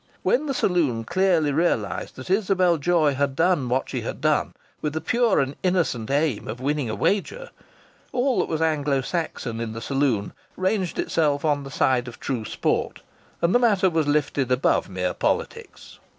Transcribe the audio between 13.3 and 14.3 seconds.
and the matter was